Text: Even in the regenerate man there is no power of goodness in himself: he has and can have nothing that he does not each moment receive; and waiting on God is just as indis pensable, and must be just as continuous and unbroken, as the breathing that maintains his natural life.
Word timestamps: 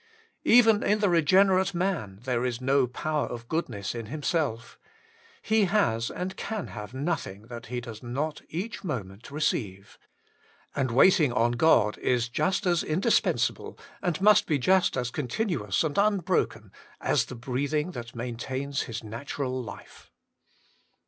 Even 0.45 0.81
in 0.81 0.97
the 0.97 1.09
regenerate 1.11 1.75
man 1.75 2.21
there 2.23 2.43
is 2.43 2.59
no 2.59 2.87
power 2.87 3.27
of 3.27 3.47
goodness 3.47 3.93
in 3.93 4.07
himself: 4.07 4.79
he 5.43 5.65
has 5.65 6.09
and 6.09 6.35
can 6.35 6.69
have 6.69 6.91
nothing 6.95 7.43
that 7.43 7.67
he 7.67 7.79
does 7.79 8.01
not 8.01 8.41
each 8.49 8.83
moment 8.83 9.29
receive; 9.29 9.99
and 10.75 10.89
waiting 10.89 11.31
on 11.31 11.51
God 11.51 11.99
is 11.99 12.29
just 12.29 12.65
as 12.65 12.81
indis 12.83 13.21
pensable, 13.21 13.77
and 14.01 14.19
must 14.21 14.47
be 14.47 14.57
just 14.57 14.97
as 14.97 15.11
continuous 15.11 15.83
and 15.83 15.95
unbroken, 15.99 16.71
as 16.99 17.25
the 17.25 17.35
breathing 17.35 17.91
that 17.91 18.15
maintains 18.15 18.81
his 18.89 19.03
natural 19.03 19.61
life. 19.63 20.09